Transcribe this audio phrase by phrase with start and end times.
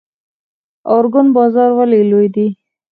[0.95, 2.47] ارګون بازار ولې لوی دی؟